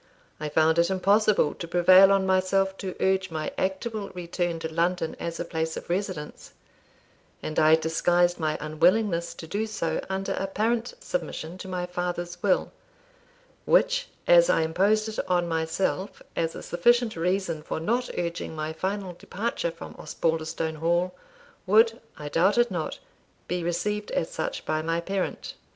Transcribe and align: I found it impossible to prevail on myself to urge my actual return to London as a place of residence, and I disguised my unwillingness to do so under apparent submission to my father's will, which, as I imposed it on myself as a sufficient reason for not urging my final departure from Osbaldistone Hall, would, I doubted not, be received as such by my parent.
I 0.39 0.49
found 0.49 0.79
it 0.79 0.89
impossible 0.89 1.53
to 1.53 1.67
prevail 1.67 2.11
on 2.11 2.25
myself 2.25 2.75
to 2.79 2.95
urge 2.99 3.29
my 3.29 3.51
actual 3.55 4.09
return 4.15 4.57
to 4.61 4.73
London 4.73 5.15
as 5.19 5.39
a 5.39 5.45
place 5.45 5.77
of 5.77 5.91
residence, 5.91 6.53
and 7.43 7.59
I 7.59 7.75
disguised 7.75 8.39
my 8.39 8.57
unwillingness 8.59 9.35
to 9.35 9.45
do 9.45 9.67
so 9.67 10.01
under 10.09 10.31
apparent 10.33 10.95
submission 10.99 11.59
to 11.59 11.67
my 11.67 11.85
father's 11.85 12.41
will, 12.41 12.71
which, 13.65 14.07
as 14.25 14.49
I 14.49 14.63
imposed 14.63 15.07
it 15.07 15.19
on 15.27 15.47
myself 15.47 16.23
as 16.35 16.55
a 16.55 16.63
sufficient 16.63 17.15
reason 17.15 17.61
for 17.61 17.79
not 17.79 18.09
urging 18.17 18.55
my 18.55 18.73
final 18.73 19.13
departure 19.13 19.69
from 19.69 19.93
Osbaldistone 19.99 20.77
Hall, 20.77 21.13
would, 21.67 22.01
I 22.17 22.27
doubted 22.27 22.71
not, 22.71 22.97
be 23.47 23.63
received 23.63 24.09
as 24.09 24.31
such 24.31 24.65
by 24.65 24.81
my 24.81 24.99
parent. 24.99 25.53